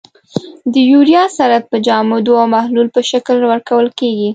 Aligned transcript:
د 0.73 0.75
یوریا 0.91 1.23
سره 1.37 1.57
په 1.69 1.75
جامدو 1.87 2.33
او 2.41 2.47
محلول 2.55 2.87
په 2.95 3.01
شکل 3.11 3.37
ورکول 3.51 3.87
کیږي. 3.99 4.29